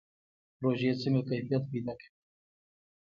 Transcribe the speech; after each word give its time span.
پروژې 0.57 0.91
څنګه 1.01 1.21
کیفیت 1.29 1.63
پیدا 1.71 1.93
کوي؟ 1.99 2.09